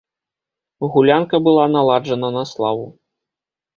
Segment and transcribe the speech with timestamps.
[0.95, 2.87] Гулянка была наладжана на славу.